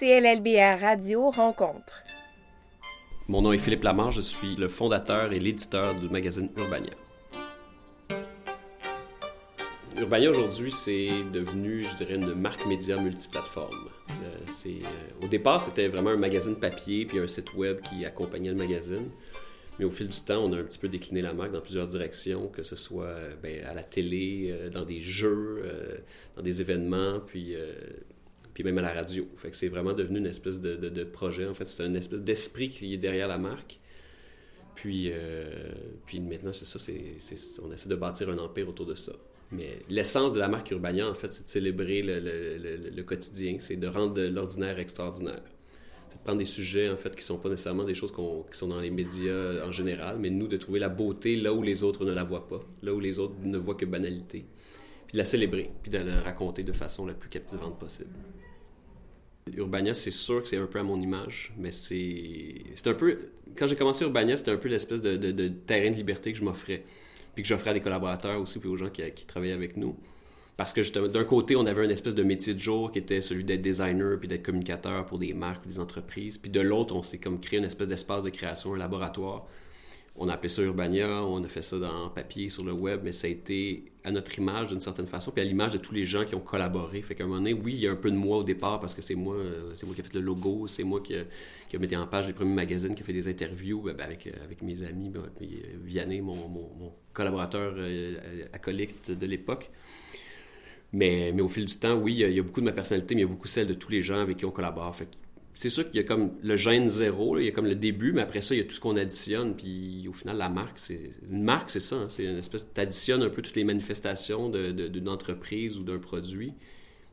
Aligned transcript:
CLLBR 0.00 0.80
Radio 0.80 1.30
rencontre. 1.30 1.92
Mon 3.28 3.42
nom 3.42 3.52
est 3.52 3.58
Philippe 3.58 3.82
Lamarre, 3.82 4.12
je 4.12 4.22
suis 4.22 4.56
le 4.56 4.68
fondateur 4.68 5.30
et 5.30 5.38
l'éditeur 5.38 5.94
du 5.96 6.08
magazine 6.08 6.48
Urbania. 6.56 6.94
Urbania 9.98 10.30
aujourd'hui, 10.30 10.72
c'est 10.72 11.08
devenu, 11.34 11.84
je 11.84 11.96
dirais, 11.96 12.14
une 12.14 12.32
marque 12.32 12.64
média 12.64 12.96
multiplateforme. 12.96 13.90
Euh, 14.22 14.68
euh, 14.68 14.70
au 15.22 15.28
départ, 15.28 15.60
c'était 15.60 15.88
vraiment 15.88 16.10
un 16.10 16.16
magazine 16.16 16.56
papier 16.56 17.04
puis 17.04 17.18
un 17.18 17.28
site 17.28 17.52
web 17.52 17.82
qui 17.82 18.06
accompagnait 18.06 18.48
le 18.48 18.56
magazine. 18.56 19.10
Mais 19.80 19.84
au 19.86 19.90
fil 19.90 20.08
du 20.08 20.20
temps, 20.20 20.44
on 20.44 20.52
a 20.52 20.58
un 20.58 20.62
petit 20.62 20.78
peu 20.78 20.88
décliné 20.88 21.22
la 21.22 21.32
marque 21.32 21.52
dans 21.52 21.60
plusieurs 21.60 21.86
directions, 21.86 22.48
que 22.48 22.62
ce 22.62 22.76
soit 22.76 23.16
ben, 23.42 23.64
à 23.64 23.72
la 23.72 23.82
télé, 23.82 24.48
euh, 24.50 24.68
dans 24.68 24.84
des 24.84 25.00
jeux, 25.00 25.62
euh, 25.64 25.96
dans 26.36 26.42
des 26.42 26.60
événements, 26.60 27.20
puis, 27.20 27.54
puis 28.54 28.64
même 28.64 28.78
à 28.78 28.82
la 28.82 28.92
radio. 28.92 29.26
Fait 29.36 29.54
c'est 29.54 29.68
vraiment 29.68 29.92
devenu 29.92 30.18
une 30.18 30.26
espèce 30.26 30.60
de, 30.60 30.76
de- 30.76 31.04
projet. 31.04 31.46
En 31.46 31.54
fait, 31.54 31.66
c'est 31.68 31.84
une 31.84 31.96
espèce 31.96 32.22
d'esprit 32.22 32.70
qui 32.70 32.94
est 32.94 32.98
derrière 32.98 33.28
la 33.28 33.38
marque. 33.38 33.78
Puis, 34.74 35.10
euh, 35.12 35.72
puis 36.06 36.20
maintenant, 36.20 36.52
c'est 36.52 36.64
ça, 36.64 36.78
c'est, 36.78 37.16
on 37.62 37.70
essaie 37.72 37.88
de 37.88 37.94
bâtir 37.96 38.30
un 38.30 38.38
empire 38.38 38.68
autour 38.68 38.86
de 38.86 38.94
ça. 38.94 39.12
Mais 39.52 39.80
l'essence 39.88 40.32
de 40.32 40.38
la 40.38 40.48
marque 40.48 40.70
Urbania, 40.70 41.08
en 41.08 41.14
fait, 41.14 41.32
c'est 41.32 41.42
de 41.44 41.48
célébrer 41.48 42.02
le, 42.02 42.20
le- 42.20 42.56
le- 42.58 42.90
le 42.90 43.02
quotidien, 43.02 43.56
c'est 43.58 43.76
de 43.76 43.86
rendre 43.88 44.20
l'ordinaire 44.22 44.78
extraordinaire. 44.78 45.42
C'est 46.08 46.18
de 46.18 46.22
prendre 46.24 46.38
des 46.38 46.44
sujets, 46.44 46.88
en 46.88 46.96
fait, 46.96 47.14
qui 47.14 47.22
sont 47.22 47.38
pas 47.38 47.48
nécessairement 47.50 47.84
des 47.84 47.94
choses 47.94 48.12
qu'on- 48.12 48.44
qui 48.50 48.56
sont 48.56 48.68
dans 48.68 48.80
les 48.80 48.90
médias 48.90 49.64
en 49.66 49.72
général, 49.72 50.18
mais 50.18 50.30
nous, 50.30 50.46
de 50.48 50.56
trouver 50.56 50.78
la 50.78 50.88
beauté 50.88 51.36
là 51.36 51.52
où 51.52 51.62
les 51.62 51.82
autres 51.82 52.04
ne 52.04 52.12
la 52.12 52.24
voient 52.24 52.48
pas, 52.48 52.60
là 52.82 52.94
où 52.94 53.00
les 53.00 53.18
autres 53.18 53.34
ne 53.42 53.58
voient 53.58 53.74
que 53.74 53.84
banalité. 53.86 54.44
Puis 55.06 55.12
de 55.14 55.18
la 55.18 55.24
célébrer, 55.24 55.70
puis 55.82 55.90
de 55.90 55.98
la 55.98 56.20
raconter 56.20 56.62
de 56.62 56.72
façon 56.72 57.04
la 57.04 57.14
plus 57.14 57.28
captivante 57.28 57.78
possible. 57.78 58.10
Urbania, 59.56 59.94
c'est 59.94 60.10
sûr 60.10 60.42
que 60.42 60.48
c'est 60.48 60.56
un 60.56 60.66
peu 60.66 60.78
à 60.78 60.82
mon 60.82 61.00
image, 61.00 61.52
mais 61.56 61.70
c'est 61.70 62.54
c'est 62.74 62.88
un 62.88 62.94
peu... 62.94 63.18
Quand 63.56 63.66
j'ai 63.66 63.76
commencé 63.76 64.04
Urbania, 64.04 64.36
c'était 64.36 64.50
un 64.50 64.56
peu 64.56 64.68
l'espèce 64.68 65.00
de, 65.02 65.48
terrain 65.48 65.90
de 65.90 65.96
liberté 65.96 66.32
que 66.32 66.38
je 66.38 66.44
m'offrais, 66.44 66.84
puis 67.34 67.42
que 67.42 67.48
j'offrais 67.48 67.70
à 67.70 67.74
des 67.74 67.80
collaborateurs 67.80 68.40
aussi, 68.40 68.58
puis 68.58 68.68
aux 68.68 68.76
gens 68.76 68.90
qui, 68.90 69.02
travaillaient 69.26 69.54
avec 69.54 69.76
nous. 69.76 69.96
Parce 70.56 70.72
que 70.72 70.82
justement, 70.82 71.08
d'un 71.08 71.24
côté, 71.24 71.56
on 71.56 71.64
avait 71.66 71.84
une 71.84 71.90
espèce 71.90 72.14
de 72.14 72.22
métier 72.22 72.52
de 72.54 72.58
jour 72.60 72.90
qui 72.90 72.98
était 72.98 73.22
celui 73.22 73.44
d'être 73.44 73.62
designer 73.62 74.18
puis 74.18 74.28
d'être 74.28 74.42
communicateur 74.42 75.06
pour 75.06 75.18
des 75.18 75.32
marques, 75.32 75.66
des 75.66 75.78
entreprises. 75.78 76.36
Puis 76.36 76.50
de 76.50 76.60
l'autre, 76.60 76.94
on 76.94 77.02
s'est 77.02 77.18
comme 77.18 77.40
créé 77.40 77.58
une 77.58 77.64
espèce 77.64 77.88
d'espace 77.88 78.24
de 78.24 78.30
création, 78.30 78.74
un 78.74 78.78
laboratoire. 78.78 79.46
On 80.22 80.28
a 80.28 80.34
appelé 80.34 80.50
ça 80.50 80.62
Urbania, 80.62 81.24
on 81.24 81.42
a 81.42 81.48
fait 81.48 81.62
ça 81.62 81.78
dans 81.78 82.10
papier, 82.10 82.50
sur 82.50 82.62
le 82.62 82.72
web, 82.72 83.00
mais 83.02 83.12
ça 83.12 83.26
a 83.26 83.30
été 83.30 83.84
à 84.04 84.10
notre 84.10 84.38
image 84.38 84.68
d'une 84.68 84.80
certaine 84.80 85.06
façon, 85.06 85.30
puis 85.30 85.42
à 85.42 85.44
l'image 85.44 85.72
de 85.72 85.78
tous 85.78 85.94
les 85.94 86.04
gens 86.04 86.24
qui 86.24 86.34
ont 86.34 86.40
collaboré. 86.40 87.00
Fait 87.00 87.14
qu'à 87.14 87.24
un 87.24 87.26
moment 87.26 87.38
donné, 87.38 87.54
oui, 87.54 87.72
il 87.74 87.80
y 87.80 87.88
a 87.88 87.92
un 87.92 87.96
peu 87.96 88.10
de 88.10 88.16
moi 88.16 88.38
au 88.38 88.44
départ 88.44 88.80
parce 88.80 88.94
que 88.94 89.00
c'est 89.00 89.14
moi, 89.14 89.34
euh, 89.34 89.72
c'est 89.74 89.86
moi 89.86 89.94
qui 89.94 90.02
ai 90.02 90.04
fait 90.04 90.14
le 90.14 90.20
logo, 90.20 90.66
c'est 90.66 90.84
moi 90.84 91.00
qui, 91.00 91.14
qui 91.70 91.76
a 91.76 91.78
mis 91.78 91.96
en 91.96 92.06
page 92.06 92.26
les 92.26 92.32
premiers 92.32 92.54
magazines, 92.54 92.94
qui 92.94 93.02
a 93.02 93.06
fait 93.06 93.12
des 93.12 93.28
interviews 93.28 93.80
ben, 93.80 93.94
ben, 93.94 94.04
avec, 94.04 94.26
euh, 94.26 94.32
avec 94.44 94.60
mes 94.60 94.82
amis, 94.82 95.08
ben, 95.08 95.22
puis, 95.38 95.62
euh, 95.64 95.76
Vianney, 95.84 96.20
mon, 96.20 96.36
collaborateur 97.12 97.74
euh, 97.76 98.46
acolyte 98.52 99.12
de 99.12 99.26
l'époque. 99.26 99.70
Mais, 100.92 101.32
au 101.40 101.48
fil 101.48 101.64
du 101.64 101.76
temps, 101.76 101.94
oui, 101.94 102.14
il 102.14 102.32
y, 102.32 102.40
a, 102.40 102.42
beaucoup 102.42 102.60
de 102.60 102.66
ma 102.66 102.72
personnalité, 102.72 103.14
mais 103.14 103.20
il 103.20 103.24
y 103.24 103.28
a 103.28 103.30
beaucoup 103.30 103.46
celle 103.46 103.68
de 103.68 103.74
tous 103.74 103.92
les 103.92 104.02
gens 104.02 104.20
avec 104.20 104.38
qui 104.38 104.44
on 104.44 104.50
collabore. 104.50 104.94
Fait 104.96 105.08
c'est 105.54 105.68
sûr 105.68 105.84
qu'il 105.84 106.00
y 106.00 106.04
a 106.04 106.06
comme 106.06 106.32
le 106.42 106.56
gène 106.56 106.88
zéro, 106.88 107.38
il 107.38 107.44
y 107.44 107.48
a 107.48 107.52
comme 107.52 107.66
le 107.66 107.74
début, 107.74 108.12
mais 108.12 108.22
après 108.22 108.40
ça, 108.40 108.54
il 108.54 108.58
y 108.58 108.60
a 108.60 108.64
tout 108.64 108.74
ce 108.74 108.80
qu'on 108.80 108.96
additionne. 108.96 109.56
Puis 109.56 110.06
au 110.08 110.12
final, 110.12 110.36
la 110.36 110.48
marque, 110.48 110.78
c'est 110.78 111.10
une 111.30 111.42
marque, 111.42 111.70
c'est 111.70 111.80
ça. 111.80 111.96
hein, 111.96 112.08
c'est 112.08 112.24
une 112.24 112.38
espèce. 112.38 112.72
T'additionnes 112.72 113.22
un 113.22 113.30
peu 113.30 113.42
toutes 113.42 113.56
les 113.56 113.64
manifestations 113.64 114.48
d'une 114.48 115.08
entreprise 115.08 115.78
ou 115.78 115.82
d'un 115.84 115.98
produit. 115.98 116.52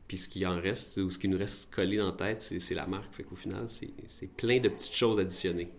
Puis 0.06 0.16
ce 0.16 0.28
qui 0.28 0.46
en 0.46 0.58
reste, 0.58 0.96
ou 0.98 1.10
ce 1.10 1.18
qui 1.18 1.28
nous 1.28 1.36
reste 1.36 1.72
collé 1.74 1.98
dans 1.98 2.06
la 2.06 2.12
tête, 2.12 2.40
c'est 2.40 2.74
la 2.74 2.86
marque. 2.86 3.14
Fait 3.14 3.24
qu'au 3.24 3.34
final, 3.36 3.66
c'est 3.68 4.30
plein 4.36 4.60
de 4.60 4.68
petites 4.68 4.94
choses 4.94 5.20
additionnées 5.20 5.70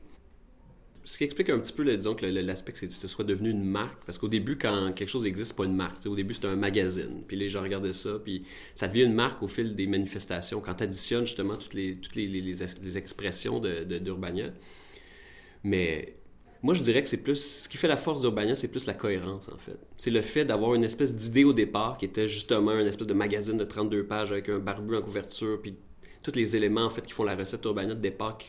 ce 1.12 1.18
qui 1.18 1.24
explique 1.24 1.50
un 1.50 1.60
petit 1.60 1.74
peu, 1.74 1.84
disons, 1.98 2.14
que 2.16 2.26
l'aspect 2.26 2.72
que 2.74 2.88
ce 2.90 3.08
soit 3.08 3.26
devenu 3.26 3.50
une 3.50 3.64
marque. 3.64 4.04
Parce 4.06 4.18
qu'au 4.18 4.28
début, 4.28 4.58
quand 4.58 4.94
quelque 4.94 5.10
chose 5.10 5.26
existe, 5.26 5.50
c'est 5.52 5.58
pas 5.58 5.66
une 5.66 5.76
marque. 5.76 6.06
Au 6.06 6.16
début, 6.16 6.34
c'était 6.36 6.48
un 6.48 6.56
magazine. 6.56 7.24
Puis 7.28 7.36
les 7.38 7.50
gens 7.50 7.62
regardaient 7.64 7.94
ça, 7.94 8.20
puis 8.24 8.44
ça 8.76 8.88
devient 8.88 9.04
une 9.04 9.14
marque 9.14 9.42
au 9.42 9.48
fil 9.48 9.76
des 9.76 9.88
manifestations. 9.88 10.62
Quand 10.62 10.76
tu 10.76 10.84
additionnes 10.84 11.26
justement 11.26 11.56
toutes 11.58 11.74
les, 11.74 11.96
toutes 11.98 12.16
les, 12.16 12.28
les- 12.28 12.42
les 12.42 12.62
ex- 12.64 12.78
les 12.84 12.98
expressions 12.98 13.60
de, 13.60 13.84
de- 13.84 13.98
d'Urbania. 14.00 14.52
Mais 15.64 16.16
moi, 16.62 16.74
je 16.74 16.82
dirais 16.84 17.02
que 17.04 17.10
c'est 17.10 17.24
plus. 17.24 17.36
Ce 17.64 17.70
qui 17.70 17.78
fait 17.78 17.88
la 17.88 17.98
force 17.98 18.22
d'Urbania, 18.22 18.56
c'est 18.56 18.68
plus 18.68 18.86
la 18.86 18.94
cohérence, 18.94 19.50
en 19.50 19.58
fait. 19.58 19.80
C'est 19.98 20.12
le 20.12 20.22
fait 20.22 20.46
d'avoir 20.46 20.76
une 20.76 20.84
espèce 20.84 21.16
d'idée 21.16 21.44
au 21.44 21.54
départ 21.54 21.98
qui 21.98 22.06
était 22.06 22.28
justement 22.28 22.72
une 22.80 22.88
espèce 22.88 23.08
de 23.08 23.14
magazine 23.14 23.58
de 23.58 23.64
32 23.64 24.06
pages 24.06 24.32
avec 24.32 24.50
un 24.50 24.60
barbu 24.60 24.96
en 24.96 25.02
couverture, 25.02 25.60
puis 25.62 25.76
tous 26.24 26.34
les 26.36 26.56
éléments, 26.56 26.84
en 26.86 26.90
fait, 26.90 27.02
qui 27.06 27.14
font 27.14 27.24
la 27.24 27.36
recette 27.36 27.64
Urbania 27.66 27.96
de 27.96 28.02
départ. 28.02 28.38
qui- 28.38 28.48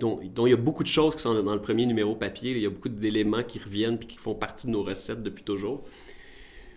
dont, 0.00 0.20
il 0.22 0.50
y 0.50 0.52
a 0.52 0.56
beaucoup 0.56 0.82
de 0.82 0.88
choses 0.88 1.14
qui 1.14 1.22
sont 1.22 1.40
dans 1.42 1.54
le 1.54 1.60
premier 1.60 1.86
numéro 1.86 2.16
papier. 2.16 2.52
Il 2.52 2.58
y 2.58 2.66
a 2.66 2.70
beaucoup 2.70 2.88
d'éléments 2.88 3.42
qui 3.42 3.58
reviennent 3.58 3.98
puis 3.98 4.08
qui 4.08 4.18
font 4.18 4.34
partie 4.34 4.66
de 4.66 4.72
nos 4.72 4.82
recettes 4.82 5.22
depuis 5.22 5.44
toujours. 5.44 5.84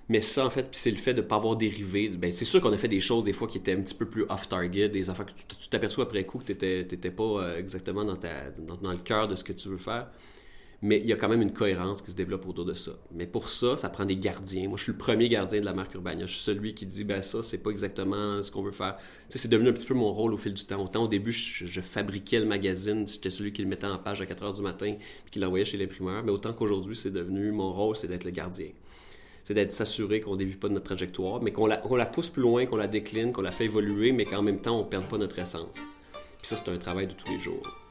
Mais 0.10 0.22
ça, 0.22 0.46
en 0.46 0.50
fait, 0.50 0.68
c'est 0.74 0.92
le 0.92 0.98
fait 0.98 1.14
de 1.14 1.22
ne 1.22 1.28
pas 1.28 1.38
avoir 1.38 1.56
dérivé. 1.56 2.10
Ben, 2.10 2.32
c'est 2.34 2.46
sûr 2.46 2.62
qu'on 2.62 2.74
a 2.74 2.78
fait 2.78 2.90
des 2.90 3.00
choses, 3.00 3.24
des 3.24 3.34
fois, 3.34 3.48
qui 3.48 3.58
étaient 3.58 3.72
un 3.72 3.82
petit 3.82 3.96
peu 3.96 4.06
plus 4.06 4.26
off-target, 4.28 4.90
des 4.90 5.10
affaires 5.10 5.26
que 5.26 5.32
tu 5.32 5.70
t'aperçois 5.70 6.04
après 6.04 6.26
coup 6.26 6.40
que 6.40 6.52
tu 6.52 6.66
n'étais 6.66 7.12
pas 7.12 7.24
euh, 7.24 7.58
exactement 7.58 8.04
dans, 8.04 8.18
dans, 8.18 8.76
dans 8.82 8.92
le 8.92 8.98
cœur 8.98 9.28
de 9.30 9.36
ce 9.36 9.44
que 9.44 9.54
tu 9.54 9.70
veux 9.70 9.78
faire. 9.78 10.10
Mais 10.86 11.00
il 11.00 11.06
y 11.06 11.14
a 11.14 11.16
quand 11.16 11.30
même 11.30 11.42
une 11.42 11.54
cohérence 11.54 12.02
qui 12.02 12.12
se 12.12 12.16
développe 12.18 12.46
autour 12.46 12.66
de 12.66 12.74
ça. 12.74 12.92
Mais 13.14 13.26
pour 13.26 13.48
ça, 13.48 13.78
ça 13.78 13.88
prend 13.88 14.04
des 14.04 14.18
gardiens. 14.18 14.68
Moi, 14.68 14.78
je 14.78 14.84
suis 14.84 14.92
le 14.92 14.98
premier 14.98 15.30
gardien 15.30 15.62
de 15.62 15.66
la 15.66 15.74
marque 15.74 15.94
Urbania. 15.94 16.26
Je 16.26 16.34
suis 16.34 16.44
celui 16.44 16.74
qui 16.74 16.86
dit, 16.86 17.06
ben 17.06 17.22
ça, 17.22 17.42
c'est 17.42 17.60
pas 17.60 17.70
exactement 17.70 18.44
ce 18.44 18.52
qu'on 18.52 18.64
veut 18.64 18.72
faire. 18.72 18.98
Tu 18.98 19.04
sais, 19.30 19.38
c'est 19.40 19.48
devenu 19.48 19.70
un 19.70 19.72
petit 19.72 19.88
peu 19.88 19.94
mon 19.94 20.12
rôle 20.12 20.34
au 20.34 20.38
fil 20.38 20.54
du 20.54 20.66
temps. 20.66 20.84
Autant 20.84 21.06
au 21.06 21.08
début, 21.08 21.32
je, 21.32 21.80
fabriquais 21.80 22.38
le 22.38 22.46
magazine, 22.46 23.08
j'étais 23.08 23.30
celui 23.30 23.54
qui 23.54 23.62
le 23.62 23.70
mettait 23.70 23.88
en 23.88 23.98
page 23.98 24.20
à 24.20 24.26
4 24.26 24.44
heures 24.44 24.54
du 24.54 24.62
matin, 24.62 24.94
puis 24.98 25.32
qui 25.32 25.40
l'envoyait 25.40 25.64
chez 25.64 25.78
l'imprimeur. 25.78 26.22
Mais 26.22 26.34
autant 26.34 26.52
qu'aujourd'hui, 26.52 26.98
c'est 26.98 27.12
devenu 27.12 27.54
mon 27.54 27.72
rôle, 27.72 27.96
c'est 27.96 28.08
d'être 28.08 28.26
le 28.26 28.32
gardien. 28.32 28.68
C'est 29.46 29.54
d'être 29.54 29.72
s'assurer 29.72 30.20
qu'on 30.20 30.34
ne 30.34 30.38
dévie 30.38 30.58
pas 30.58 30.68
de 30.68 30.74
notre 30.74 30.88
trajectoire, 30.88 31.42
mais 31.42 31.54
qu'on 31.54 31.66
la, 31.66 31.82
la 31.98 32.06
pousse 32.06 32.30
plus 32.30 32.42
loin, 32.42 32.66
qu'on 32.66 32.76
la 32.76 32.90
décline, 32.90 33.32
qu'on 33.32 33.42
la 33.42 33.52
fait 33.52 33.66
évoluer, 33.66 34.12
mais 34.12 34.26
qu'en 34.26 34.42
même 34.42 34.60
temps, 34.60 34.80
on 34.82 34.84
ne 34.84 34.90
perde 34.90 35.06
pas 35.06 35.18
notre 35.18 35.40
essence. 35.40 35.78
Puis 36.40 36.48
ça, 36.48 36.58
c'est 36.58 36.70
un 36.70 36.78
travail 36.78 37.08
de 37.08 37.14
tous 37.14 37.32
les 37.32 37.40
jours. 37.40 37.83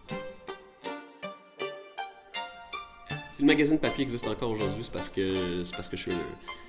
Le 3.42 3.48
magazine 3.48 3.78
papier 3.78 4.04
existe 4.04 4.28
encore 4.28 4.50
aujourd'hui, 4.50 4.84
c'est 4.84 4.92
parce 4.92 5.10
que 5.10 5.64
c'est 5.64 5.74
parce 5.74 5.88
que 5.88 5.96
je 5.96 6.10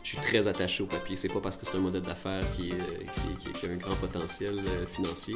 suis, 0.04 0.18
très 0.18 0.48
attaché 0.48 0.82
au 0.82 0.88
papier. 0.88 1.16
C'est 1.16 1.28
pas 1.28 1.40
parce 1.40 1.56
que 1.56 1.68
c'est 1.68 1.78
un 1.78 1.82
modèle 1.82 2.02
d'affaires 2.02 2.44
qui, 2.56 2.74
qui 3.54 3.66
a 3.68 3.70
un 3.70 3.76
grand 3.76 3.96
potentiel 3.96 4.58
euh, 4.58 4.86
financier. 4.88 5.36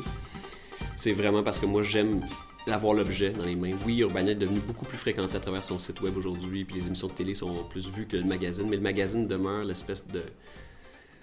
C'est 0.95 1.13
vraiment 1.13 1.43
parce 1.43 1.59
que 1.59 1.67
moi 1.67 1.83
j'aime 1.83 2.21
avoir 2.65 2.95
l'objet 2.95 3.29
dans 3.29 3.45
les 3.45 3.55
mains. 3.55 3.75
Oui, 3.85 3.99
Urbania 3.99 4.31
est 4.31 4.35
devenu 4.35 4.59
beaucoup 4.59 4.85
plus 4.85 4.97
fréquenté 4.97 5.37
à 5.37 5.39
travers 5.39 5.63
son 5.63 5.77
site 5.77 6.01
web 6.01 6.17
aujourd'hui, 6.17 6.65
puis 6.65 6.77
les 6.77 6.87
émissions 6.87 7.07
de 7.07 7.13
télé 7.13 7.35
sont 7.35 7.63
plus 7.69 7.87
vues 7.87 8.07
que 8.07 8.17
le 8.17 8.23
magazine, 8.23 8.67
mais 8.67 8.75
le 8.75 8.81
magazine 8.81 9.27
demeure 9.27 9.63
l'espèce 9.63 10.07
de 10.07 10.23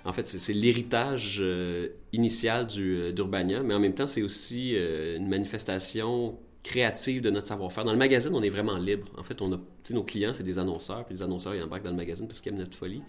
en 0.06 0.12
fait, 0.12 0.28
c'est 0.28 0.52
l'héritage 0.52 1.38
euh, 1.40 1.88
initial 2.12 2.66
du, 2.66 2.96
euh, 2.96 3.12
d'Urbania, 3.12 3.62
mais 3.62 3.72
en 3.72 3.80
même 3.80 3.94
temps, 3.94 4.06
c'est 4.06 4.22
aussi 4.22 4.74
euh, 4.74 5.16
une 5.16 5.28
manifestation 5.28 6.38
créative 6.64 7.20
de 7.20 7.30
notre 7.30 7.46
savoir-faire. 7.46 7.84
Dans 7.84 7.92
le 7.92 7.98
magazine, 7.98 8.32
on 8.34 8.42
est 8.42 8.50
vraiment 8.50 8.78
libre. 8.78 9.06
En 9.16 9.22
fait, 9.22 9.40
on 9.40 9.52
a, 9.52 9.60
nos 9.90 10.02
clients, 10.02 10.32
c'est 10.34 10.42
des 10.42 10.58
annonceurs, 10.58 11.04
puis 11.04 11.14
les 11.14 11.22
annonceurs, 11.22 11.54
ils 11.54 11.62
embarquent 11.62 11.84
dans 11.84 11.90
le 11.90 11.96
magazine 11.96 12.26
parce 12.26 12.40
qu'ils 12.40 12.52
aiment 12.52 12.58
notre 12.58 12.76
folie. 12.76 13.02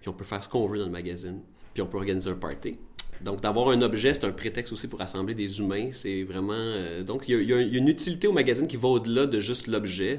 Puis 0.00 0.08
on 0.08 0.14
peut 0.14 0.24
faire 0.24 0.42
ce 0.42 0.48
qu'on 0.48 0.66
veut 0.66 0.78
dans 0.78 0.86
le 0.86 0.90
magazine. 0.90 1.40
Puis 1.74 1.82
on 1.82 1.86
peut 1.86 1.98
organiser 1.98 2.30
un 2.30 2.34
party. 2.34 2.78
Donc, 3.20 3.40
d'avoir 3.40 3.68
un 3.68 3.82
objet, 3.82 4.14
c'est 4.14 4.24
un 4.24 4.32
prétexte 4.32 4.72
aussi 4.72 4.88
pour 4.88 4.98
rassembler 4.98 5.34
des 5.34 5.60
humains. 5.60 5.90
C'est 5.92 6.24
vraiment... 6.24 6.54
euh, 6.54 7.04
donc, 7.04 7.28
il 7.28 7.42
y, 7.42 7.52
a, 7.52 7.60
une 7.60 7.86
utilité 7.86 8.26
au 8.26 8.32
magazine 8.32 8.66
qui 8.66 8.76
va 8.76 8.88
au-delà 8.88 9.26
de 9.26 9.38
juste 9.38 9.68
l'objet. 9.68 10.16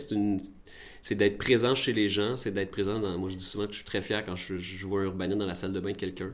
C'est 1.02 1.16
d'être 1.16 1.38
présent 1.38 1.76
chez 1.76 1.92
les 1.92 2.08
gens, 2.08 2.38
c'est 2.38 2.52
d'être 2.52 2.72
présent 2.72 3.00
dans... 3.00 3.18
Moi, 3.18 3.30
je 3.30 3.36
dis 3.36 3.44
souvent 3.44 3.66
que 3.66 3.72
je 3.72 3.78
suis 3.78 3.86
très 3.86 4.02
fier 4.02 4.24
quand 4.24 4.38
je, 4.38 4.58
je 4.58 4.88
vois 4.88 5.02
un 5.02 5.06
Urbania 5.06 5.36
dans 5.36 5.46
la 5.46 5.56
salle 5.56 5.74
de 5.74 5.80
bain 5.82 5.92
de 5.92 5.98
quelqu'un. 5.98 6.32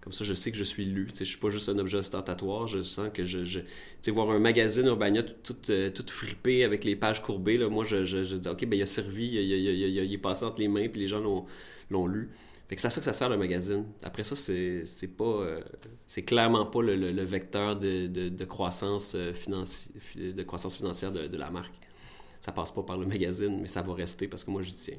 Comme 0.00 0.12
ça, 0.12 0.24
je 0.24 0.32
sais 0.32 0.50
que 0.50 0.56
je 0.56 0.64
suis 0.64 0.84
lu. 0.86 1.08
Je 1.14 1.24
suis 1.24 1.38
pas 1.38 1.50
juste 1.50 1.68
un 1.68 1.78
objet 1.78 1.98
ostentatoire. 1.98 2.66
Je 2.66 2.80
sens 2.82 3.10
que 3.12 3.24
je... 3.24 3.60
Tu 3.60 3.66
sais, 4.00 4.10
voir 4.10 4.30
un 4.30 4.38
magazine 4.38 4.86
Urbania 4.86 5.22
tout, 5.22 5.56
euh, 5.68 5.90
tout 5.90 6.06
fripé 6.08 6.64
avec 6.64 6.84
les 6.84 6.96
pages 6.96 7.22
courbées, 7.22 7.58
là, 7.58 7.68
moi, 7.68 7.84
je, 7.84 8.04
je, 8.04 8.24
je 8.24 8.36
dis, 8.36 8.48
OK, 8.48 8.64
ben 8.64 8.76
il 8.76 8.82
a 8.82 8.86
servi, 8.86 9.26
il, 9.26 9.40
il, 9.40 9.52
il, 9.52 10.04
il, 10.04 10.12
est 10.12 10.18
passé 10.18 10.44
entre 10.44 10.58
les 10.58 10.68
mains, 10.68 10.88
puis 10.88 11.00
les 11.00 11.06
gens 11.06 11.20
l'ont, 11.90 12.06
lu. 12.06 12.30
Fait 12.68 12.76
que 12.76 12.80
c'est 12.80 12.86
à 12.86 12.90
ça 12.90 13.00
que 13.00 13.04
ça 13.04 13.12
sert 13.12 13.28
le 13.28 13.36
magazine. 13.36 13.84
Après 14.02 14.22
ça, 14.22 14.36
c'est, 14.36 14.84
pas... 15.16 15.24
euh, 15.24 15.60
c'est 16.06 16.22
clairement 16.22 16.64
pas 16.64 16.82
le, 16.82 16.96
le, 16.96 17.22
vecteur 17.24 17.76
de, 17.76 18.06
de, 18.06 18.44
croissance, 18.44 19.12
euh, 19.14 19.34
financi... 19.34 19.90
de 20.16 20.42
croissance 20.44 20.76
financière 20.76 21.12
de, 21.12 21.26
de 21.26 21.36
la 21.36 21.50
marque 21.50 21.74
ça 22.40 22.52
passe 22.52 22.72
pas 22.72 22.82
par 22.82 22.96
le 22.96 23.06
magazine, 23.06 23.60
mais 23.60 23.68
ça 23.68 23.82
va 23.82 23.94
rester 23.94 24.26
parce 24.26 24.44
que 24.44 24.50
moi 24.50 24.62
j'y 24.62 24.74
tiens. 24.74 24.98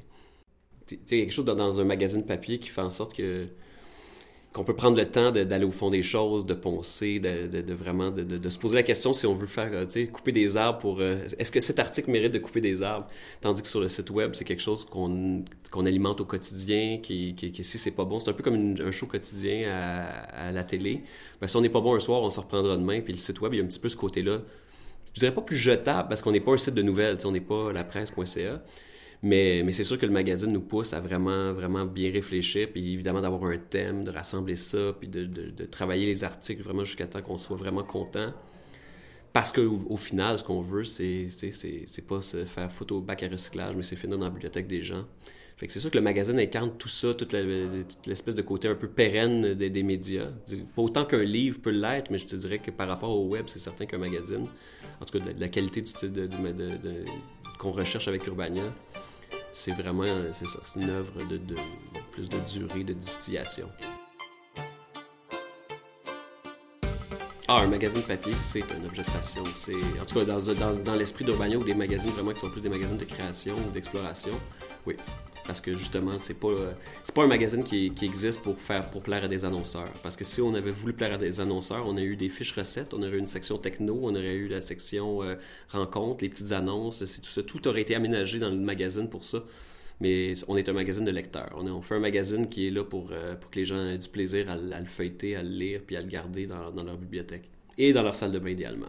Tu 0.86 0.98
sais, 1.04 1.16
quelque 1.16 1.32
chose 1.32 1.44
dans, 1.44 1.54
dans 1.54 1.80
un 1.80 1.84
magazine 1.84 2.24
papier 2.24 2.58
qui 2.58 2.68
fait 2.68 2.80
en 2.80 2.90
sorte 2.90 3.14
que 3.14 3.48
qu'on 4.52 4.64
peut 4.64 4.74
prendre 4.74 4.96
le 4.96 5.06
temps 5.06 5.32
d'aller 5.32 5.64
au 5.64 5.70
fond 5.70 5.88
des 5.88 6.02
choses, 6.02 6.44
de 6.44 6.52
poncer, 6.52 7.18
de, 7.18 7.72
vraiment 7.72 8.10
de, 8.10 8.48
se 8.48 8.58
poser 8.58 8.74
la 8.74 8.82
question 8.82 9.14
si 9.14 9.26
on 9.26 9.32
veut 9.32 9.46
faire, 9.46 9.70
tu 9.86 9.92
sais, 9.92 10.06
couper 10.06 10.32
des 10.32 10.56
arbres 10.58 10.78
pour... 10.78 11.02
Est-ce 11.02 11.50
que 11.50 11.60
cet 11.60 11.78
article 11.78 12.10
mérite 12.10 12.32
de 12.32 12.38
couper 12.38 12.60
des 12.60 12.82
arbres? 12.82 13.06
Tandis 13.40 13.62
que 13.62 13.68
sur 13.68 13.80
le 13.80 13.88
site 13.88 14.10
web, 14.10 14.32
c'est 14.34 14.44
quelque 14.44 14.62
chose 14.62 14.84
qu'on 14.84 15.86
alimente 15.86 16.20
au 16.20 16.26
quotidien, 16.26 16.98
qui, 17.02 17.34
qui, 17.34 17.64
si 17.64 17.78
c'est 17.78 17.92
pas 17.92 18.04
bon, 18.04 18.18
c'est 18.18 18.28
un 18.28 18.34
peu 18.34 18.42
comme 18.42 18.74
un 18.78 18.90
show 18.90 19.06
quotidien 19.06 19.70
à, 19.70 20.48
à 20.48 20.52
la 20.52 20.64
télé. 20.64 21.02
Ben, 21.40 21.46
si 21.46 21.56
on 21.56 21.62
n'est 21.62 21.70
pas 21.70 21.80
bon 21.80 21.94
un 21.94 22.00
soir, 22.00 22.22
on 22.22 22.30
se 22.30 22.40
reprendra 22.40 22.76
demain. 22.76 23.00
Puis 23.00 23.14
le 23.14 23.18
site 23.18 23.40
web, 23.40 23.54
il 23.54 23.58
y 23.58 23.60
a 23.60 23.64
un 23.64 23.68
petit 23.68 23.80
peu 23.80 23.88
ce 23.88 23.96
côté-là. 23.96 24.40
Je 25.14 25.20
dirais 25.20 25.34
pas 25.34 25.42
plus 25.42 25.56
jetable 25.56 26.08
parce 26.08 26.22
qu'on 26.22 26.32
n'est 26.32 26.40
pas 26.40 26.52
un 26.52 26.56
site 26.56 26.74
de 26.74 26.82
nouvelles, 26.82 27.18
on 27.24 27.32
n'est 27.32 27.40
pas 27.40 27.72
la 27.72 27.84
presse.ca. 27.84 28.62
Mais, 29.24 29.70
c'est 29.70 29.84
sûr 29.84 29.98
que 29.98 30.06
le 30.06 30.12
magazine 30.12 30.50
nous 30.50 30.60
pousse 30.60 30.92
à 30.92 31.00
vraiment, 31.00 31.52
vraiment 31.52 31.86
bien 31.86 32.10
réfléchir, 32.10 32.68
puis 32.72 32.92
évidemment 32.92 33.20
d'avoir 33.20 33.44
un 33.44 33.58
thème, 33.58 34.02
de 34.02 34.10
rassembler 34.10 34.56
ça, 34.56 34.94
puis 34.98 35.08
de, 35.08 35.64
travailler 35.66 36.06
les 36.06 36.24
articles 36.24 36.62
vraiment 36.62 36.84
jusqu'à 36.84 37.06
temps 37.06 37.22
qu'on 37.22 37.36
soit 37.36 37.56
vraiment 37.56 37.84
content. 37.84 38.32
Parce 39.32 39.52
qu'au 39.52 39.80
au 39.88 39.96
final, 39.96 40.38
ce 40.38 40.44
qu'on 40.44 40.60
veut, 40.60 40.84
c'est, 40.84 41.28
pas 42.08 42.20
se 42.20 42.44
faire 42.44 42.70
photo 42.72 42.98
au 42.98 43.00
bac 43.00 43.22
à 43.22 43.28
recyclage, 43.28 43.76
mais 43.76 43.84
c'est 43.84 43.96
finir 43.96 44.18
dans 44.18 44.24
la 44.24 44.30
bibliothèque 44.30 44.66
des 44.66 44.82
gens. 44.82 45.04
Fait 45.56 45.68
que 45.68 45.72
c'est 45.72 45.78
sûr 45.80 45.92
que 45.92 45.96
le 45.96 46.02
magazine 46.02 46.40
incarne 46.40 46.72
tout 46.76 46.88
ça, 46.88 47.14
toute, 47.14 47.32
l'espèce 48.04 48.34
de 48.34 48.42
côté 48.42 48.66
un 48.66 48.74
peu 48.74 48.88
pérenne 48.88 49.54
des, 49.54 49.82
médias. 49.84 50.30
Pas 50.74 50.82
autant 50.82 51.04
qu'un 51.04 51.22
livre 51.22 51.60
peut 51.60 51.70
l'être, 51.70 52.10
mais 52.10 52.18
je 52.18 52.26
te 52.26 52.34
dirais 52.34 52.58
que 52.58 52.72
par 52.72 52.88
rapport 52.88 53.10
au 53.10 53.28
web, 53.28 53.44
c'est 53.46 53.60
certain 53.60 53.86
qu'un 53.86 53.98
magazine, 53.98 54.44
en 55.00 55.04
tout 55.04 55.18
cas 55.18 55.24
de, 55.24 55.38
la 55.38 55.48
qualité 55.48 55.84
qu'on 57.58 57.70
recherche 57.70 58.08
avec 58.08 58.26
Urbania, 58.26 58.64
c'est 59.52 59.72
vraiment, 59.72 60.04
c'est 60.32 60.46
ça, 60.46 60.58
c'est 60.62 60.80
une 60.80 60.90
œuvre 60.90 61.24
de, 61.28 61.36
de, 61.36 61.54
plus 62.12 62.28
de 62.28 62.38
durée, 62.38 62.84
de 62.84 62.92
distillation. 62.92 63.68
Ah, 67.48 67.60
un 67.60 67.66
magazine 67.66 68.02
papier, 68.02 68.32
c'est 68.34 68.62
un 68.72 68.84
objet 68.86 69.02
de 69.02 69.10
passion. 69.10 69.42
En 70.00 70.04
tout 70.04 70.14
cas, 70.14 70.24
dans, 70.24 70.40
dans, 70.40 70.74
dans 70.82 70.94
l'esprit 70.94 71.24
d'Urbania 71.24 71.58
ou 71.58 71.64
des 71.64 71.74
magazines 71.74 72.10
vraiment 72.12 72.32
qui 72.32 72.40
sont 72.40 72.50
plus 72.50 72.62
des 72.62 72.68
magazines 72.68 72.96
de 72.96 73.04
création 73.04 73.54
ou 73.54 73.70
d'exploration, 73.72 74.32
oui. 74.86 74.96
Parce 75.46 75.60
que 75.60 75.72
justement, 75.72 76.18
c'est 76.18 76.38
pas, 76.38 76.52
c'est 77.02 77.14
pas 77.14 77.24
un 77.24 77.28
magazine 77.28 77.64
qui, 77.64 77.92
existe 78.02 78.42
pour, 78.42 78.58
faire, 78.58 78.88
pour 78.90 79.02
plaire 79.02 79.24
à 79.24 79.28
des 79.28 79.44
annonceurs. 79.44 79.90
Parce 80.02 80.16
que 80.16 80.24
si 80.24 80.40
on 80.40 80.54
avait 80.54 80.70
voulu 80.70 80.92
plaire 80.92 81.14
à 81.14 81.18
des 81.18 81.40
annonceurs, 81.40 81.86
on 81.86 81.96
a 81.96 82.02
eu 82.02 82.16
des 82.16 82.28
fiches 82.28 82.52
recettes, 82.52 82.94
on 82.94 83.02
aurait 83.02 83.16
eu 83.16 83.18
une 83.18 83.26
section 83.26 83.58
techno, 83.58 83.98
on 84.02 84.14
aurait 84.14 84.34
eu 84.34 84.48
la 84.48 84.60
section 84.60 85.22
euh, 85.22 85.34
rencontres, 85.70 86.22
les 86.22 86.28
petites 86.28 86.52
annonces, 86.52 86.98
tout 86.98 87.28
ça. 87.28 87.42
Tout 87.42 87.66
aurait 87.66 87.82
été 87.82 87.94
aménagé 87.94 88.38
dans 88.38 88.50
le 88.50 88.56
magazine 88.56 89.08
pour 89.08 89.24
ça. 89.24 89.44
Mais 90.00 90.34
on 90.48 90.56
est 90.56 90.68
un 90.68 90.72
magazine 90.72 91.04
de 91.04 91.10
lecteurs. 91.10 91.54
On, 91.56 91.66
on 91.66 91.82
fait 91.82 91.94
un 91.94 92.00
magazine 92.00 92.48
qui 92.48 92.66
est 92.66 92.70
là 92.70 92.84
pour, 92.84 93.10
euh, 93.12 93.36
pour 93.36 93.50
que 93.50 93.58
les 93.58 93.64
gens 93.64 93.84
aient 93.86 93.98
du 93.98 94.08
plaisir 94.08 94.50
à, 94.50 94.56
le 94.56 94.86
feuilleter, 94.86 95.36
à 95.36 95.42
le 95.42 95.50
lire, 95.50 95.80
puis 95.86 95.96
à 95.96 96.00
le 96.00 96.08
garder 96.08 96.46
dans, 96.46 96.70
dans 96.70 96.82
leur 96.82 96.96
bibliothèque. 96.96 97.48
Et 97.78 97.92
dans 97.92 98.02
leur 98.02 98.14
salle 98.14 98.32
de 98.32 98.38
bain 98.38 98.50
idéalement. 98.50 98.88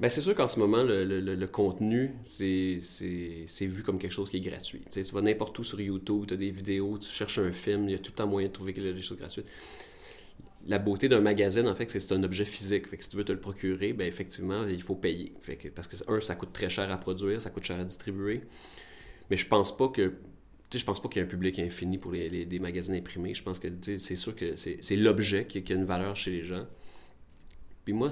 Ben, 0.00 0.08
c'est 0.08 0.22
sûr 0.22 0.34
qu'en 0.34 0.48
ce 0.48 0.58
moment, 0.58 0.82
le, 0.82 1.04
le, 1.04 1.46
contenu, 1.46 2.14
c'est 2.24 2.80
vu 3.60 3.82
comme 3.82 3.98
quelque 3.98 4.12
chose 4.12 4.30
qui 4.30 4.38
est 4.38 4.40
gratuit. 4.40 4.80
tu 4.90 5.02
vas 5.02 5.20
n'importe 5.20 5.58
où 5.58 5.62
sur 5.62 5.78
YouTube, 5.78 6.24
tu 6.26 6.34
as 6.34 6.36
des 6.38 6.50
vidéos, 6.50 6.96
tu 6.96 7.08
cherches 7.08 7.38
un 7.38 7.52
film, 7.52 7.86
il 7.86 7.92
y 7.92 7.94
a 7.94 7.98
tout 7.98 8.12
le 8.12 8.16
temps 8.16 8.26
moyen 8.26 8.48
de 8.48 8.52
trouver 8.52 8.72
des 8.72 9.02
choses 9.02 9.18
gratuites. 9.18 9.46
La 10.66 10.78
beauté 10.78 11.10
d'un 11.10 11.20
magazine, 11.20 11.66
en 11.68 11.74
fait, 11.74 11.90
c'est 11.90 11.98
que 11.98 12.04
c'est 12.04 12.14
un 12.14 12.22
objet 12.22 12.46
physique. 12.46 12.86
Fait 12.88 12.96
que 12.96 13.04
si 13.04 13.10
tu 13.10 13.16
veux 13.18 13.24
te 13.24 13.32
le 13.32 13.40
procurer, 13.40 13.92
ben 13.92 14.06
effectivement, 14.06 14.66
il 14.66 14.82
faut 14.82 14.94
payer. 14.94 15.34
Fait 15.42 15.56
que, 15.56 15.68
parce 15.68 15.86
que, 15.86 15.96
un, 16.10 16.20
ça 16.20 16.34
coûte 16.34 16.52
très 16.54 16.70
cher 16.70 16.90
à 16.90 16.96
produire, 16.96 17.42
ça 17.42 17.50
coûte 17.50 17.64
cher 17.64 17.78
à 17.78 17.84
distribuer. 17.84 18.42
Mais 19.30 19.36
je 19.36 19.46
pense 19.46 19.76
pas 19.76 19.88
que 19.88 20.14
je 20.72 20.84
pense 20.84 21.02
pas 21.02 21.08
qu'il 21.08 21.20
y 21.20 21.24
ait 21.24 21.26
un 21.26 21.30
public 21.30 21.58
infini 21.58 21.98
pour 21.98 22.12
les, 22.12 22.30
les, 22.30 22.58
magazines 22.58 22.94
imprimés. 22.94 23.34
Je 23.34 23.42
pense 23.42 23.58
que 23.58 23.68
c'est 23.98 24.16
sûr 24.16 24.34
que 24.36 24.54
c'est 24.56 24.96
l'objet 24.96 25.46
qui, 25.46 25.62
qui, 25.62 25.72
a 25.72 25.76
une 25.76 25.84
valeur 25.84 26.16
chez 26.16 26.30
les 26.30 26.44
gens. 26.44 26.66
Puis 27.84 27.92
moi, 27.92 28.10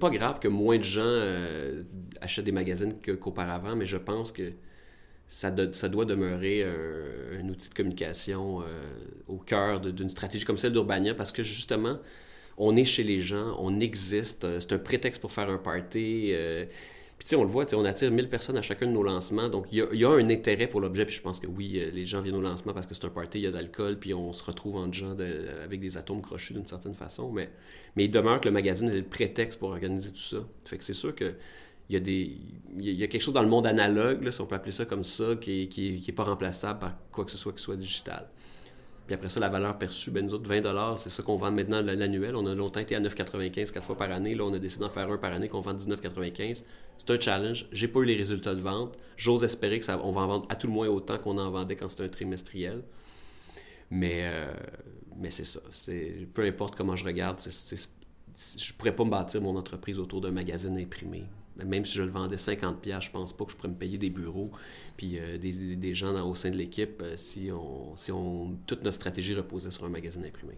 pas 0.00 0.10
grave 0.10 0.40
que 0.40 0.48
moins 0.48 0.78
de 0.78 0.82
gens 0.82 1.02
euh, 1.04 1.82
achètent 2.20 2.44
des 2.44 2.52
magazines 2.52 2.94
qu'auparavant, 3.20 3.76
mais 3.76 3.86
je 3.86 3.96
pense 3.96 4.32
que 4.32 4.52
ça, 5.26 5.54
ça 5.72 5.88
doit 5.88 6.04
demeurer 6.04 6.64
un, 6.64 7.48
outil 7.48 7.68
de 7.68 7.74
communication 7.74 8.62
euh, 8.62 8.64
au 9.28 9.36
cœur 9.36 9.80
d'une 9.80 10.08
stratégie 10.08 10.44
comme 10.44 10.56
celle 10.56 10.72
d'Urbania 10.72 11.14
parce 11.14 11.32
que 11.32 11.42
justement, 11.42 11.98
on 12.56 12.76
est 12.76 12.84
chez 12.84 13.04
les 13.04 13.20
gens, 13.20 13.56
on 13.58 13.78
existe, 13.78 14.44
euh, 14.44 14.58
c'est 14.60 14.72
un 14.72 14.78
prétexte 14.78 15.20
pour 15.20 15.30
faire 15.32 15.48
un 15.50 15.58
party. 15.58 16.32
Puis, 17.18 17.24
tu 17.24 17.30
sais, 17.30 17.36
on 17.36 17.42
le 17.42 17.48
voit, 17.48 17.66
on 17.74 17.84
attire 17.84 18.12
1000 18.12 18.28
personnes 18.28 18.56
à 18.56 18.62
chacun 18.62 18.86
de 18.86 18.92
nos 18.92 19.02
lancements. 19.02 19.48
Donc, 19.48 19.66
il 19.72 19.84
y, 19.92 20.04
a, 20.04 20.08
un 20.08 20.30
intérêt 20.30 20.68
pour 20.68 20.80
l'objet. 20.80 21.04
Puis, 21.04 21.16
je 21.16 21.20
pense 21.20 21.40
que 21.40 21.48
oui, 21.48 21.82
les 21.92 22.06
gens 22.06 22.22
viennent 22.22 22.36
au 22.36 22.40
lancement 22.40 22.72
parce 22.72 22.86
que 22.86 22.94
c'est 22.94 23.06
un 23.06 23.10
party, 23.10 23.38
il 23.38 23.42
y 23.42 23.46
a 23.48 23.50
d'alcool, 23.50 23.98
puis 23.98 24.14
on 24.14 24.32
se 24.32 24.44
retrouve 24.44 24.76
en 24.76 24.92
gens 24.92 25.16
avec 25.64 25.80
des 25.80 25.96
atomes 25.96 26.22
crochus 26.22 26.54
d'une 26.54 26.66
certaine 26.66 26.94
façon. 26.94 27.32
Mais, 27.32 27.50
mais 27.96 28.04
il 28.04 28.10
demeure 28.10 28.40
que 28.40 28.46
le 28.46 28.52
magazine 28.52 28.88
est 28.88 28.96
le 28.96 29.02
prétexte 29.02 29.58
pour 29.58 29.70
organiser 29.70 30.12
tout 30.12 30.18
ça. 30.18 30.38
Fait 30.64 30.78
que 30.78 30.84
c'est 30.84 30.94
sûr 30.94 31.14
que. 31.14 31.34
Il 31.90 31.94
y, 31.94 31.96
a 31.96 32.00
des, 32.00 32.36
il 32.80 32.92
y 32.92 33.02
a 33.02 33.06
quelque 33.06 33.22
chose 33.22 33.32
dans 33.32 33.42
le 33.42 33.48
monde 33.48 33.66
analogue, 33.66 34.30
si 34.30 34.42
on 34.42 34.46
peut 34.46 34.56
appeler 34.56 34.72
ça 34.72 34.84
comme 34.84 35.04
ça, 35.04 35.36
qui 35.40 35.60
n'est 35.60 35.68
qui, 35.68 35.98
qui 35.98 36.10
est 36.10 36.14
pas 36.14 36.24
remplaçable 36.24 36.80
par 36.80 36.98
quoi 37.10 37.24
que 37.24 37.30
ce 37.30 37.38
soit 37.38 37.54
qui 37.54 37.62
soit 37.62 37.76
digital. 37.76 38.28
Puis 39.08 39.14
après 39.14 39.30
ça, 39.30 39.40
la 39.40 39.48
valeur 39.48 39.78
perçue, 39.78 40.10
ben 40.10 40.22
nous 40.22 40.34
autres, 40.34 40.46
20 40.46 40.98
c'est 40.98 41.08
ça 41.08 41.22
qu'on 41.22 41.36
vend 41.36 41.50
maintenant 41.50 41.80
l'annuel. 41.80 42.36
On 42.36 42.44
a 42.44 42.54
longtemps 42.54 42.80
été 42.80 42.94
à 42.94 43.00
9,95 43.00 43.72
quatre 43.72 43.82
fois 43.82 43.96
par 43.96 44.12
année. 44.12 44.34
Là, 44.34 44.44
on 44.44 44.52
a 44.52 44.58
décidé 44.58 44.84
d'en 44.84 44.90
faire 44.90 45.10
un 45.10 45.16
par 45.16 45.32
année 45.32 45.48
qu'on 45.48 45.62
vend 45.62 45.72
19,95. 45.72 46.62
C'est 46.98 47.10
un 47.10 47.18
challenge. 47.18 47.66
J'ai 47.72 47.88
pas 47.88 48.00
eu 48.00 48.04
les 48.04 48.16
résultats 48.16 48.54
de 48.54 48.60
vente. 48.60 48.98
J'ose 49.16 49.44
espérer 49.44 49.78
que 49.78 49.86
ça, 49.86 49.98
on 50.04 50.10
va 50.10 50.20
en 50.20 50.26
vendre 50.26 50.46
à 50.50 50.56
tout 50.56 50.66
le 50.66 50.74
moins 50.74 50.88
autant 50.88 51.16
qu'on 51.16 51.38
en 51.38 51.50
vendait 51.50 51.74
quand 51.74 51.88
c'était 51.88 52.02
un 52.02 52.08
trimestriel. 52.08 52.82
Mais, 53.90 54.24
euh, 54.24 54.52
mais 55.16 55.30
c'est 55.30 55.46
ça. 55.46 55.60
Peu 56.34 56.44
importe 56.44 56.76
comment 56.76 56.94
je 56.94 57.06
regarde, 57.06 57.38
je 57.40 58.72
pourrais 58.74 58.94
pas 58.94 59.06
me 59.06 59.10
bâtir 59.10 59.40
mon 59.40 59.56
entreprise 59.56 59.98
autour 59.98 60.20
d'un 60.20 60.32
magazine 60.32 60.76
imprimé 60.76 61.24
même 61.64 61.84
si 61.84 61.94
je 61.94 62.02
le 62.02 62.10
vendais 62.10 62.36
50 62.36 62.80
pièces, 62.80 63.04
je 63.04 63.10
pense 63.10 63.32
pas 63.32 63.44
que 63.44 63.52
je 63.52 63.56
pourrais 63.56 63.68
me 63.68 63.74
payer 63.74 63.98
des 63.98 64.10
bureaux 64.10 64.50
puis 64.96 65.18
euh, 65.18 65.38
des, 65.38 65.94
gens 65.94 66.28
au 66.28 66.34
sein 66.34 66.50
de 66.50 66.56
l'équipe 66.56 67.00
euh, 67.02 67.16
si 67.16 67.50
on 67.52 67.96
si 67.96 68.12
on 68.12 68.56
toute 68.66 68.82
notre 68.82 68.96
stratégie 68.96 69.34
reposait 69.34 69.70
sur 69.70 69.84
un 69.84 69.88
magazine 69.88 70.24
imprimé. 70.24 70.54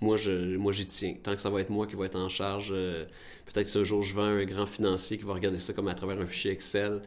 Moi, 0.00 0.18
moi, 0.58 0.72
j'y 0.72 0.86
tiens. 0.86 1.14
Tant 1.22 1.34
que 1.34 1.40
ça 1.40 1.48
va 1.48 1.60
être 1.60 1.70
moi 1.70 1.86
qui 1.86 1.94
va 1.96 2.06
être 2.06 2.16
en 2.16 2.28
charge, 2.28 2.70
euh, 2.72 3.06
peut-être 3.46 3.68
ce 3.68 3.84
jour, 3.84 4.02
je 4.02 4.12
vends 4.12 4.22
un 4.22 4.44
grand 4.44 4.66
financier 4.66 5.16
qui 5.16 5.24
va 5.24 5.32
regarder 5.32 5.56
ça 5.58 5.72
comme 5.72 5.88
à 5.88 5.94
travers 5.94 6.20
un 6.20 6.26
fichier 6.26 6.50
Excel. 6.50 7.00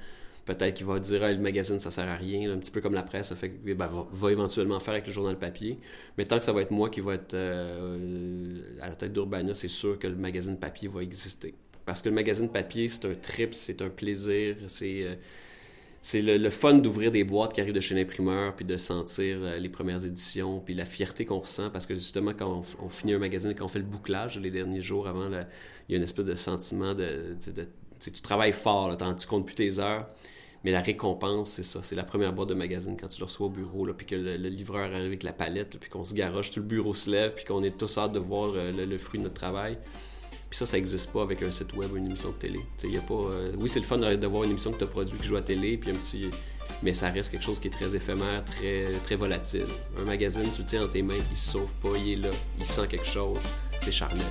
Peut-être 0.46 0.74
qu'il 0.76 0.86
va 0.86 1.00
dire 1.00 1.22
ah, 1.24 1.32
le 1.32 1.38
magazine, 1.38 1.78
ça 1.78 1.92
sert 1.92 2.08
à 2.08 2.16
rien, 2.16 2.52
un 2.52 2.58
petit 2.58 2.72
peu 2.72 2.82
comme 2.82 2.94
la 2.94 3.04
presse, 3.04 3.34
ben, 3.66 3.90
va, 4.12 4.32
éventuellement 4.32 4.80
faire 4.80 4.94
avec 4.94 5.06
le 5.06 5.14
journal 5.14 5.38
papier. 5.38 5.78
Mais 6.18 6.26
tant 6.26 6.40
que 6.40 6.46
ça 6.46 6.54
va 6.54 6.62
être 6.62 6.72
moi 6.72 6.90
qui 6.90 7.02
va 7.02 7.16
être 7.16 7.36
à 7.36 8.90
la 8.90 8.96
tête 8.96 9.14
d'Urbania, 9.14 9.54
c'est 9.54 9.68
sûr 9.68 10.00
que 10.00 10.08
le 10.08 10.16
magazine 10.16 10.58
papier 10.58 10.88
va 10.88 11.04
exister. 11.04 11.54
Parce 11.88 12.02
que 12.02 12.10
le 12.10 12.16
magazine 12.16 12.50
papier, 12.50 12.90
c'est 12.90 13.06
un 13.06 13.16
trip, 13.16 13.56
c'est 13.56 13.82
un 13.82 13.90
plaisir, 13.90 14.58
c'est 14.68 15.04
euh, 15.04 15.16
c'est 16.02 16.22
le, 16.22 16.50
fun 16.50 16.76
d'ouvrir 16.76 17.12
des 17.12 17.24
boîtes 17.24 17.54
qui 17.54 17.62
arrivent 17.62 17.74
de 17.74 17.80
chez 17.80 17.96
l'imprimeur, 17.96 18.56
puis 18.56 18.66
de 18.66 18.78
sentir 18.78 19.38
euh, 19.42 19.58
les 19.58 19.70
premières 19.70 20.06
éditions, 20.06 20.60
puis 20.60 20.74
la 20.74 20.86
fierté 20.86 21.26
qu'on 21.26 21.40
ressent, 21.40 21.70
parce 21.70 21.86
que 21.86 21.96
justement, 21.96 22.34
quand 22.38 22.64
on, 22.82 22.90
finit 22.90 23.14
un 23.14 23.20
magazine, 23.20 23.54
quand 23.56 23.66
on 23.66 23.70
fait 23.70 23.80
le 23.80 23.86
bouclage 23.86 24.38
les 24.38 24.52
derniers 24.52 24.82
jours 24.82 25.08
avant, 25.08 25.30
il 25.30 25.92
y 25.92 25.96
a 25.96 25.98
une 25.98 26.04
espèce 26.04 26.26
de 26.26 26.36
sentiment 26.36 26.94
de... 26.94 27.38
tu 28.00 28.12
travailles 28.22 28.54
fort, 28.54 28.90
là, 28.90 29.16
tu 29.18 29.28
comptes 29.28 29.46
plus 29.46 29.56
tes 29.56 29.80
heures, 29.80 30.08
mais 30.64 30.72
la 30.72 30.82
récompense, 30.82 31.52
c'est 31.52 31.64
ça, 31.64 31.82
c'est 31.82 31.96
la 31.96 32.04
première 32.04 32.34
boîte 32.34 32.50
de 32.50 32.54
magazine 32.54 32.98
quand 33.00 33.08
tu 33.08 33.20
le 33.20 33.26
reçois 33.26 33.48
au 33.48 33.50
bureau, 33.50 33.88
puis 33.94 34.06
que 34.06 34.16
le, 34.16 34.36
livreur 34.50 34.92
arrive 34.92 35.08
avec 35.08 35.24
la 35.24 35.34
palette, 35.34 35.78
puis 35.80 35.90
qu'on 35.90 36.04
se 36.04 36.14
garoche, 36.14 36.52
tout 36.52 36.60
le 36.60 36.66
bureau 36.66 36.94
se 36.94 37.10
lève, 37.10 37.34
puis 37.34 37.46
qu'on 37.46 37.64
est 37.64 37.78
tous 37.78 37.98
hâte 37.98 38.12
de 38.12 38.20
voir 38.20 38.52
euh, 38.56 38.72
le 38.72 38.98
fruit 38.98 39.20
de 39.20 39.24
notre 39.24 39.36
travail. 39.36 39.78
Puis 40.50 40.58
ça, 40.58 40.66
ça 40.66 40.78
n'existe 40.78 41.12
pas 41.12 41.24
avec 41.24 41.42
un 41.44 41.52
site 41.52 41.76
web 41.76 41.92
ou 41.92 41.98
une 41.98 42.06
émission 42.06 42.30
de 42.30 42.36
télé. 42.36 42.60
A 42.60 43.02
pas, 43.02 43.14
euh, 43.14 43.52
oui, 43.60 43.70
c'est 43.70 43.80
le 43.80 43.86
fun 43.86 43.98
de 43.98 44.28
voir 44.28 44.44
une 44.44 44.52
émission 44.52 44.72
que 44.72 44.78
tu 44.78 44.84
as 44.86 44.88
produite 44.88 45.20
qui 45.20 45.28
joue 45.28 45.36
à 45.36 45.42
télé, 45.42 45.78
puis 45.78 45.92
un 45.92 45.96
petit... 45.96 46.32
mais 46.84 46.94
ça 46.94 47.10
reste 47.10 47.32
quelque 47.32 47.44
chose 47.44 47.60
qui 47.60 47.68
est 47.68 47.72
très 47.72 47.96
éphémère, 47.96 48.46
très, 48.46 48.86
très 49.04 49.16
volatile. 49.18 49.68
Un 50.00 50.06
magazine, 50.06 50.50
tu 50.56 50.62
le 50.62 50.68
tiens 50.68 50.82
dans 50.82 50.88
tes 50.88 51.02
mains, 51.02 51.16
il 51.32 51.38
se 51.38 51.52
sauve 51.52 51.72
pas, 51.82 51.90
il 51.98 52.14
est 52.14 52.16
là, 52.16 52.32
il 52.60 52.66
sent 52.66 52.88
quelque 52.88 53.06
chose, 53.08 53.40
c'est 53.82 53.92
charnel. 53.92 54.26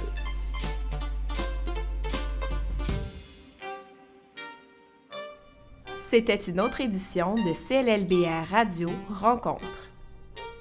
C'était 6.08 6.36
une 6.36 6.60
autre 6.60 6.80
édition 6.80 7.34
de 7.34 7.52
CLLBR 7.52 8.48
Radio 8.50 8.88
Rencontre. 9.10 9.90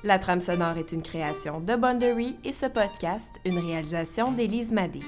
La 0.04 0.20
trame 0.20 0.42
sonore 0.42 0.78
est 0.78 0.92
une 0.92 1.02
création 1.02 1.62
de 1.62 1.76
Boundary 1.76 2.36
et 2.44 2.52
ce 2.52 2.66
podcast, 2.66 3.30
une 3.46 3.60
réalisation 3.60 4.32
d'Élise 4.32 4.72
Madé. 4.72 5.00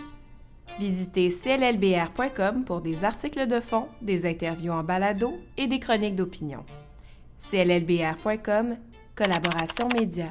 Visitez 0.79 1.29
cllbr.com 1.29 2.63
pour 2.63 2.81
des 2.81 3.03
articles 3.03 3.47
de 3.47 3.59
fond, 3.59 3.87
des 4.01 4.25
interviews 4.25 4.73
en 4.73 4.83
balado 4.83 5.33
et 5.57 5.67
des 5.67 5.79
chroniques 5.79 6.15
d'opinion. 6.15 6.63
cllbr.com, 7.49 8.77
collaboration 9.15 9.89
média. 9.89 10.29